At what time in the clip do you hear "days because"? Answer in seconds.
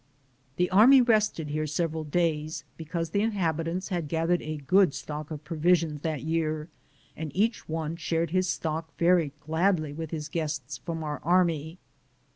2.03-3.11